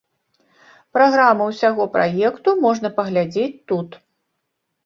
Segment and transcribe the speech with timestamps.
[0.97, 3.89] Праграму ўсяго праекту можна паглядзець тут.